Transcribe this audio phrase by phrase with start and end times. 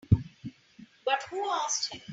[1.05, 2.01] But who asked him?